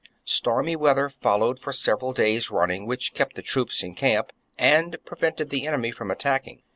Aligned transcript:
Stormy 0.25 0.75
weather 0.75 1.09
followed 1.09 1.59
for 1.59 1.71
several 1.71 2.11
days 2.11 2.49
running, 2.49 2.87
which 2.87 3.13
kept 3.13 3.35
the 3.35 3.43
troops 3.43 3.83
in 3.83 3.93
camp 3.93 4.33
and 4.57 4.97
prevented 5.05 5.51
the 5.51 5.67
enemy 5.67 5.91
from 5.91 6.09
attacking. 6.09 6.63